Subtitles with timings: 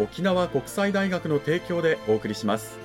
[0.00, 2.78] 沖縄国際大学の提供でお送りします。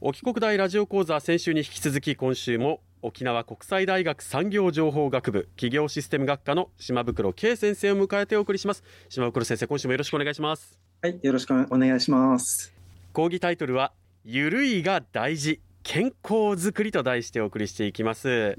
[0.00, 8.82] 沖国大ラジオ講座先週に引き続き今週も沖縄国際大学産業情報学部企業システム学科の島袋圭先生を迎えてお送りします。
[9.08, 10.85] 島袋先生今週もよろしくお願いします。
[11.02, 12.72] はいよろしくお願いします。
[13.12, 13.92] 講義タイトルは
[14.24, 18.58] ゆるいが大事健康づくりと題してお送りしていきます。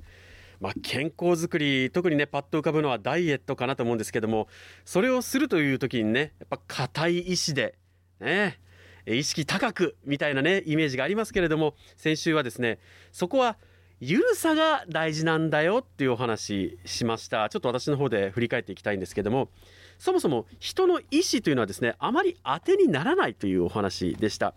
[0.61, 4.47] まあ、健康づくり特にねパッと浮かぶのはダイエットかなと思うんですけども
[4.85, 7.75] それをするという時にねやっぱ硬い意志で
[8.19, 8.59] ね
[9.07, 12.79] 意識高くみたいなねイメージがありますけれども先週はですね
[13.11, 13.57] そこは
[13.99, 17.49] ゆるさが大事なんだよっていうお話しました。
[17.49, 19.49] ちょっと私の方で振り返っていきたいんですけども
[19.97, 24.53] そもそも人の意思というのはですねあまり当てにならないというお話でした。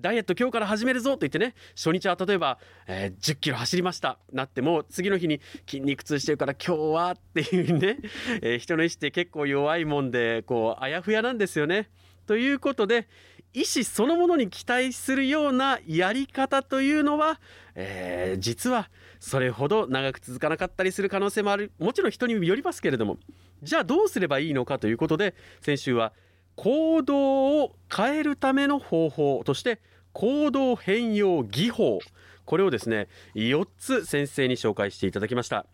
[0.00, 4.18] ダイエット今日から始めるぞと言ってね初日は例えば、えー、10キロ走りました。
[4.32, 7.98] なっても次の日に筋肉痛してるから今日はっていうね、
[8.40, 11.90] えー、人の意志って結構弱いもんでこうあやふやなんですよね。
[12.26, 13.08] ということで
[13.52, 17.38] 意思そのものに期待するようなやり方というのは、
[17.74, 18.88] えー、実は
[19.20, 21.70] それほど長く続かなかったりする可能性もある。
[21.78, 23.18] もちろん人によりますけれども。
[23.62, 26.12] じゃあどうすればいいのかということで先週は
[26.56, 29.80] 行動を変えるための方法として
[30.12, 31.98] 行動変容技法。
[32.44, 35.66] これをですね4つ先生に紹介していただきました。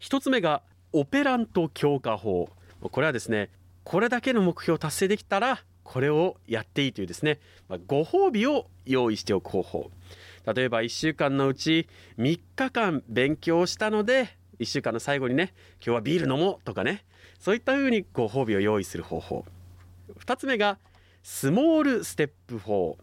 [0.00, 0.62] 1つ目が
[0.92, 2.48] オペラント強化法。
[2.80, 3.50] これはですね
[3.84, 9.90] これだけの目標を達成できたらこれをやっていいというですね、ま、ご褒美を用意しておく方法。
[10.54, 11.88] 例えば1週間のうち
[12.18, 15.54] 3日間勉強したので1週間の最後にね
[15.84, 17.04] 今日はビール飲もうとかね
[17.38, 19.44] そういった風にご褒美を用意する方法。
[20.18, 20.78] 2つ目が
[21.22, 22.98] スモールステップ法。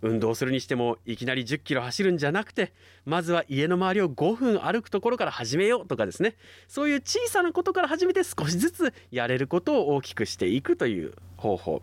[0.00, 2.72] 運動するにしてもいきなり10キロ走るんじゃなくて
[3.04, 6.36] まずは家の周りを5分歩くところから始めようとかですね。
[6.68, 11.82] そういう小さなことから始めて少しずつやれることを大きくしていくという方法。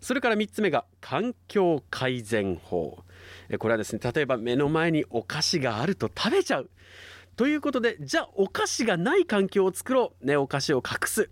[0.00, 3.02] それから3つ目が環境改善法。
[3.58, 6.70] これはですね例えば目の前にお菓子があると食べちゃう。
[7.36, 11.30] ということでじゃあお菓子がない環境を作ろう、ね、お菓子を隠す。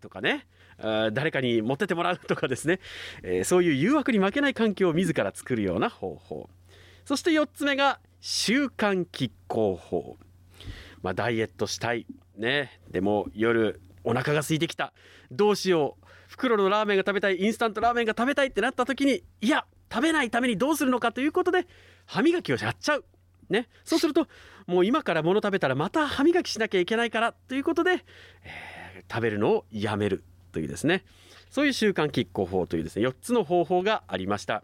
[0.00, 0.46] とかね。
[0.78, 2.80] 誰かに持っててもらうとかですね、
[3.22, 6.50] えー、そういう誘惑に負けない環境を自ら作るような方法。
[7.06, 10.18] そして4つ目が習慣拮抗法、
[11.02, 12.06] まあ、ダイエットしたい。
[12.36, 12.78] ね。
[12.90, 14.92] でも夜お腹が空いてきた。
[15.30, 16.06] どうしよう。
[16.28, 17.40] 袋のラーメンが食べたい。
[17.40, 21.66] インスタントラーメンが食べたいってなった時にいや食べないためにどうするのかということで
[22.04, 23.04] 歯磨きをやっちゃう。
[23.48, 24.26] ね、そうすると
[24.66, 28.04] もう今から物食べたらまた歯磨きしなきゃいけないからということで、
[28.42, 31.04] えー、食べるのをやめるというですね
[31.50, 34.62] そういう習慣拮抗法というですね4つの方法がありました。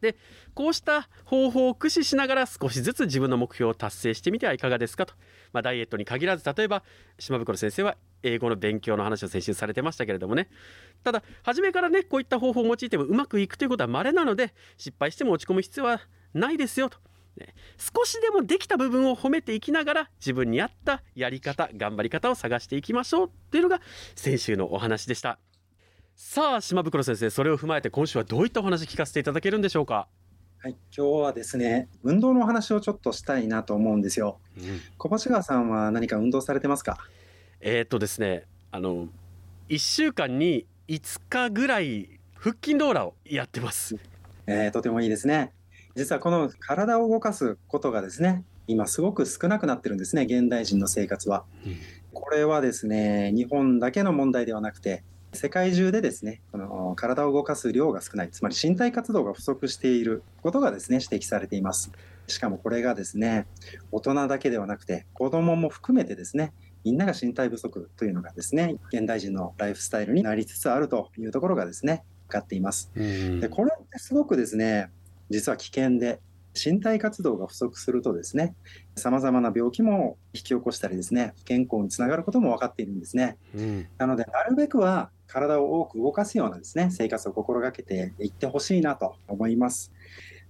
[0.00, 0.16] で
[0.54, 5.14] こうした方法を駆使しながら少しずつ自分の目標を達成してみてはいかがですかと、
[5.52, 6.82] まあ、ダイエットに限らず例えば
[7.18, 10.48] 島袋先生は英語の勉強の話を先週されてましたけれどもね
[11.04, 16.00] ただ初めからねこういった方法を用いてもうまくいくということは稀なので失敗しても落ち込む必要は
[16.32, 16.98] ないですよと。
[17.78, 23.80] 少しでもできた部分を褒めていきながら自分に合ったやり方頑張り方を探していきましょうというのが
[24.14, 25.38] 先週のお話でした
[26.14, 30.06] さあ島袋先生それを踏まえて今週はどういったお話聞かせていただけるんでしょうか？
[30.62, 34.38] はい、今日はですね、運動の話をちょっとしたいなと思うんですよ。
[34.58, 36.98] うん、小橋川さんは何か運動されてますか？
[37.62, 39.08] えー、っとですね、あの、
[39.70, 43.96] 1週間に5日ぐらい腹筋ローラーをやってます。
[44.46, 45.54] えー、とてもいいですね。
[45.96, 51.44] 実はこの体を動かすことがですね、今すごく少なくなってるんですね、現代人の生活は。
[51.66, 51.76] うん、
[52.12, 55.02] これはですね、日本だけの問題ではなくて、
[55.32, 61.90] 世界中でですね、この体を動かす量が少ない、つまり身体活動が不足していることがですね、指摘されています。
[62.26, 63.46] しかもこれがですね、
[63.92, 66.52] 大人だけではなくて、子供も含めてですね、
[66.84, 72.90] みんなが身体不足というのがですね、現代人のライフスタイルになりつつあるというところがですね、分かっています。
[72.94, 74.90] でこれってすごくですね、
[75.30, 76.20] 実は危険で、
[76.52, 78.56] 身体活動が不足するとですね、
[78.96, 83.36] 様々な病気も引き起こしたりですね、不健康につながることも分かっているんですね。
[83.54, 89.92] うん、なので、なるべくは体を多く動かすようなですね、生活を心がけていってほしいなと思います。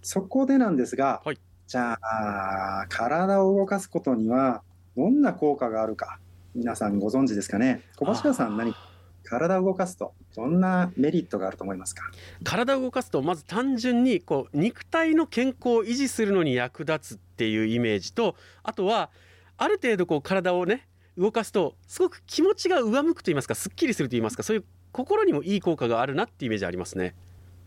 [0.00, 4.62] そこでなんですが、はい、じゃあ、体を動かすことには
[4.96, 6.18] どんな効果があるか、
[6.54, 7.82] 皆さんご存知ですかね？
[7.96, 8.89] 小橋さん、何か
[9.24, 12.04] 体を動かすとどんなメリットがあると思いますか？
[12.44, 19.10] 体を動かすとまず単純にこう肉体の健康を維持するのに役立つっていうイメージとあとは
[19.56, 27.14] ある程度こう体をね動かすとすごく気持ちが上向くと言いますかすっきりすると言いますかそういう心にもいい効果があるなっていうイメージありますね。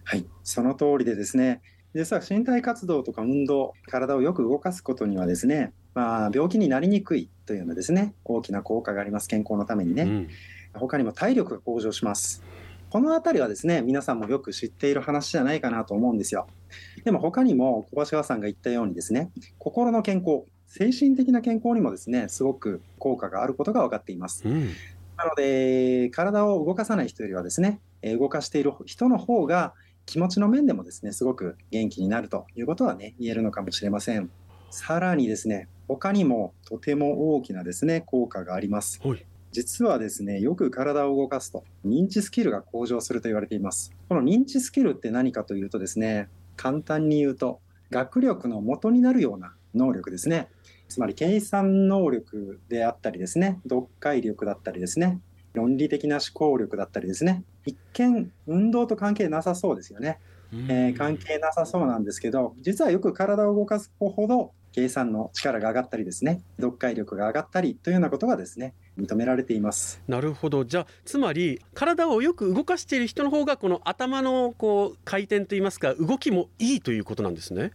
[0.04, 1.62] はいその通りでですね。
[1.96, 10.30] 実は身体活動とか運動体をよく動かすことにはですねまあ、病気になりにくいというようなですね大きな効果があります健康のためにね、うん、
[10.74, 12.44] 他にも体力が向上します。
[12.94, 16.46] この辺りはですね、皆さんもよく知っている話じゃないかなと思うんですよ。
[17.04, 24.48] でも他にも小橋川さんが言ったようにですね、心の健康、精神的な健康にもですね、すごく効果があることが分かっています。
[24.48, 24.70] うん、
[25.18, 29.74] なので、体を動かさない人よりはですね、動かしている人の方が
[30.06, 34.30] 気持ちの面でもですね、すごく元気になるということはね、言えるのかもしれません。
[34.70, 39.00] さらにですね、他にもとても大きなですね、効果があります。
[39.04, 43.94] はい実はですね、よく体を動かすと認知スキルが向上すると言われています。
[44.10, 46.28] この認知スキルって何かというとですね、
[46.58, 47.62] 簡単に言うと
[47.92, 50.50] 学力の元になるような能力ですね。
[50.90, 55.20] つまり計算能力であったりですね、読解力だったりですね、
[55.54, 60.20] 論理的な思考力だったりですね、一見運動と関係なさそうですよね。
[60.52, 70.02] えー、関係なさそうなんですけど、実はよく体を動かすほど計算の力が上がったりですね、読解力が上がったりというようなことがですね、認められています。
[70.08, 70.66] なるほど。
[70.66, 77.72] じゃあつまり体をよく動かしている人の方がこの頭のこう回転といいますか動きもいいということなんですね？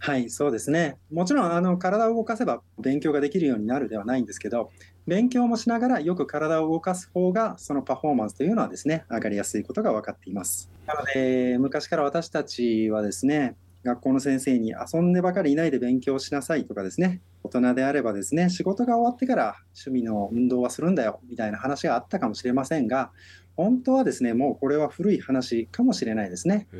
[0.00, 0.96] はいそうですね。
[1.12, 4.70] もちろんあの体を動かせば勉強ができるようになるではないんですけど
[5.06, 10.70] 勉強もしながらよく体を動かす方がそのパフォーマンスというのはですね上がりやすいことが分かっています。
[10.86, 23.10] なので昔から私たちはですね学校の先生に遊んでばかりいないで勉強しなさいとかですね大人であればですね仕事が終わってから趣味の運動はするんだよみたいな話があったかもしれませんが
[23.56, 26.76] 本当はですねもうこれは古い話かもしれないですね、え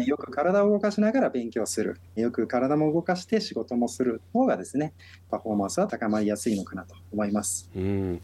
[0.00, 2.00] ー、よく体を動かしながら勉強する。
[2.16, 4.94] よく体も動かして仕事もする方がですね
[5.30, 7.70] パフォーマンスは高まりやすいのかなと思います。
[7.76, 8.20] うん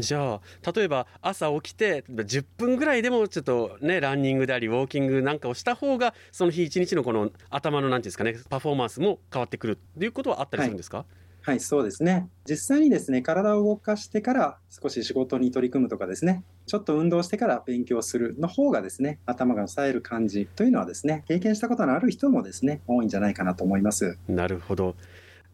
[0.00, 12.28] じゃあ例えば朝起きて10分ぐらいでもちょっとねランニングでありウォーキングなんかをした方がその日一日のこの頭の何ていうんですかねパフォーマンスも変わってくるっていうことはあったりするんですか、はいはい、そうですね。
[12.48, 24.18] 実際にですね、体を動かしてから少し仕事に取り組むとかですね、ちょっと運動してから勉強するの方がですね、頭が冴える感じというのはですね、経験したことのある人もですね、多いんじゃないかなと思います。
[24.28, 24.96] なるほど。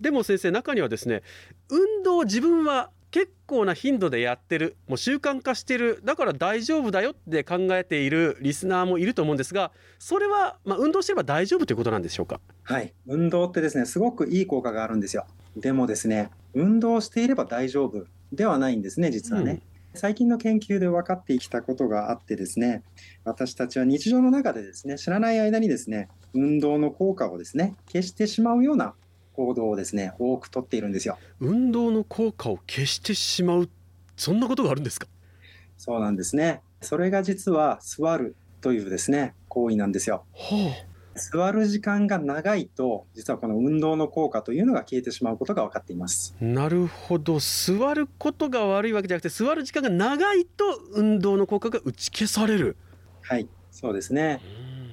[0.01, 1.23] でも先生、中にはですね、
[1.71, 4.77] 運動自分は結構な頻度でやってる。
[4.87, 6.03] もう習慣化してる。
[6.05, 12.41] だから大丈夫だよって考えているリスナーもいると思うんですがそれは、まあ、運動してれば大丈夫ということなんでしょうか？
[12.65, 12.93] はい。
[13.07, 15.25] 運動ってですねすごくいい効果があるんですよ。
[15.57, 19.63] でもですね運動していれば大丈夫ではないんですね実はね、うん。
[19.95, 22.83] 最近の研究で分かってきたことがあってですね
[23.25, 28.93] 私たちは日常の中でですね知らない間にですね運動の効果をですね消してしまうような
[29.37, 31.19] 行動をですね多くとっているんですよ。
[31.39, 33.69] 運動の効果を消してしまう
[34.17, 35.07] そんなことがあるんですか？
[35.77, 36.63] そうなんですね。
[36.81, 40.75] それが実は座るというですね行為なんですよ、は
[41.15, 46.35] あ、座る時間が長いと実はこの運動の効果というのが消えてしまうことが分かっています。
[46.41, 47.39] なるほど。
[47.39, 52.77] 座ることが悪いわけじゃなくて座る時間が長いと運動の効果が打ち消される。
[53.23, 54.41] はいそうですね、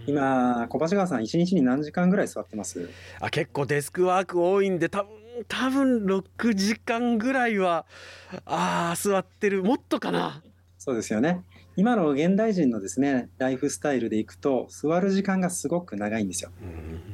[0.05, 2.89] 今、小橋川さん、一日に何時間ぐらい座ってます？
[3.19, 5.12] あ結構デスクワーク多いんで、多分
[5.48, 7.86] 多分6時間ぐらいは、
[8.45, 10.43] あ座ってる、もっとかな。
[10.77, 11.43] そうですよね。
[11.75, 16.51] 今の現代人のですねライフスタイルでいくと座る時間がすごく長いんですよ、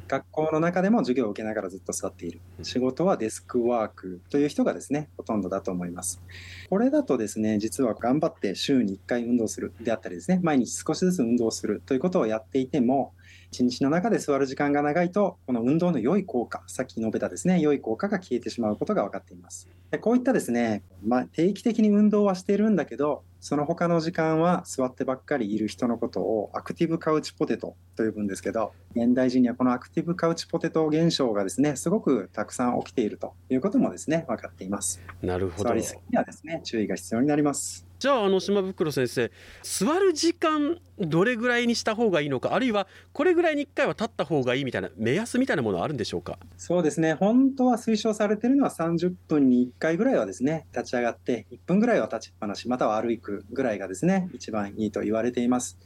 [0.06, 2.40] 学校の中でも授業を受けながらずっと座っている。
[2.62, 6.20] 仕事はデスクワークという人がですねほとんどだと思います。
[6.68, 9.72] これだとですね実は頑張って週に1回運動する。
[9.80, 11.82] であったりですね毎日少しずつ運動する。
[11.86, 13.14] ということをやっていても
[13.52, 19.68] 一日の中で座る時間が長いと、この運動の良い効果、さっき述べたですね、良い効果が消えてしまうことが分かっています。
[19.90, 35.00] でこういったですね、まあ、定期的に運動はしているんだけど、その他の時間は座ってばっかりいる人のことをアクティブカウチポテトと呼ぶんですけど、現代人にはこのアクティブカウチポテト現象がですね、すごくたくさん起きているということもですね、分かっています。
[35.22, 35.70] なるほど。
[35.70, 37.89] 座りすぎにはですね、注意が必要になります。
[38.00, 39.30] じゃああの島袋先生
[39.62, 46.38] 座る時間どれぐらいにした方がいいのかあるいはこれぐらいに1回は立った方がいいみたいな目安みたいなものはあるんでしょうか？
[46.56, 47.12] そうですね。
[47.12, 55.78] 本当は推奨されてるのは30分に1回ぐらいはですね立ち上がって1分ぐらいは立ちっぱなしまたは歩くぐらいがですね一番いいと言われています。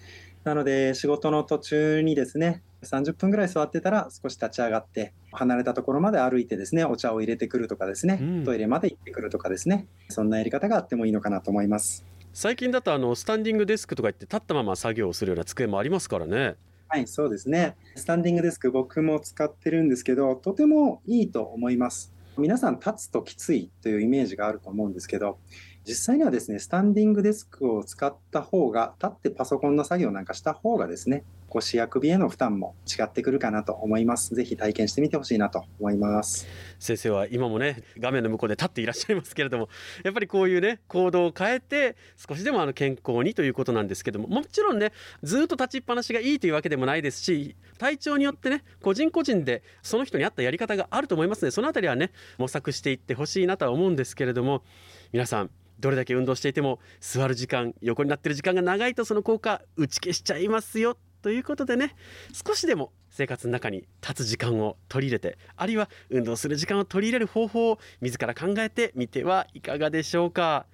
[0.44, 12.04] なので仕事の途中にですね30分ぐらい座ってたら少し立ち上がって離れたところまで歩いてですねお茶を入れてくるとかですね、うん、トイレまで行ってくるとかですねそんなやり方があってもいいのかなと思います。
[12.32, 16.56] 最近だとあのスタンディングデスクとか言って立ったまま作業をするような机もありますからね。
[16.88, 17.76] はいそうですね。
[17.94, 22.12] スタンディングデスク僕も使ってるんですけどとてもいいと思います。
[22.36, 25.38] 皆さん立つときついというイメージがあると思うんですけど
[25.86, 34.34] 実際にはですね、スタンディングデスクを使った方が、立ってパソコンの作業なんかした方がですね、腰や首への負担も違ってくるかなと思います。
[34.34, 36.48] ぜひ体験してみてほしいなと思います。
[36.80, 39.68] 先生は今もね、画面の向こうで立っていらっしゃいますけれども、
[40.02, 54.64] やっぱりこういうね、行動を変えて、少しでもあの健康にということなんですけども、もちろんね、ずっと立ちっぱなしがいいというわけでもないですし、体調によってね、個人個人でその人に合ったやり方があると思いますので、そのあたりはね、模索していってほしいなとは思うんですけれども、
[55.12, 55.50] 皆さん、
[55.80, 61.94] どれだけ運動していても座る時間横になってる時間が長いとその効果打ち消しちゃいますよということでね
[62.32, 70.66] 少しでも生活の中に立つ時間を取り入れてあるいは運動する時間を取り入れる方法を自ら考えてみてはいかがでしょうか。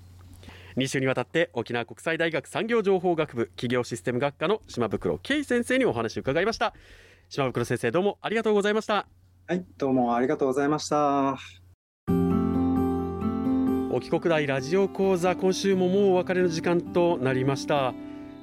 [0.77, 6.75] 2週にわたって沖縄国際大学産業情報学部企業システム学科の島袋圭先生にお話を伺いました。
[7.29, 9.07] 島袋先生どうもありがとうございました。
[9.47, 11.70] はいどうもありがとうございました。
[13.99, 17.93] 帰国大ラジオ講座今週ももうお別れの時間となりました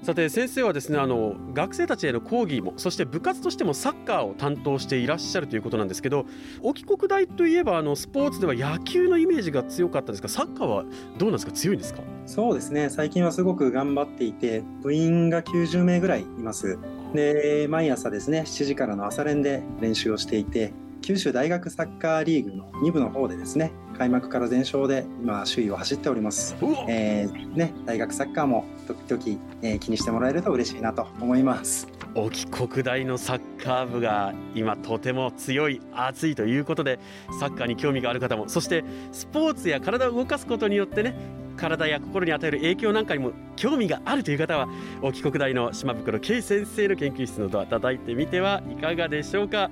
[0.03, 5.07] さて先生はですねあの学生たちへの講義もそして部活としてもサッカーを担当してい。
[5.07, 5.59] らっしゃるとい。
[5.59, 6.25] うことなんですけど
[6.61, 7.55] 沖国大とい。
[7.55, 10.85] えばあのスポーツでは野球のイメージが強かったですがサッカーは
[11.17, 11.77] どうなんですか強い。
[11.77, 16.21] んですかそうですね最近はすごく頑張っていて部員が90名ぐらい。
[16.21, 16.77] います
[17.13, 20.45] で毎朝ですね7時からの朝練で練習をしてい。
[20.45, 26.55] て九州大学サッカーリーグの2部の方でですね開幕から全勝で今首位を走っております、
[26.87, 31.87] えー、ね、大学サッカーも時々、えー、気にしてもらえると嬉しいなと思います。
[32.15, 36.99] 沖国大のサッカー部が今とても強い熱いということで
[37.39, 41.15] サッカーに興味がある方もそしてスポーツや体を動かすことによってね
[41.57, 44.67] 体や心に与える影響なんかにも興味があるという方は
[45.01, 49.69] 沖国大の島袋圭先生の研究室のドア叩いてみてはいかがでしょうか。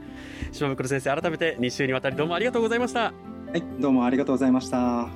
[0.51, 3.13] 島袋先生改めて2週にわたりどうもありがとうございました
[3.55, 5.07] はいどうもありがとうございました。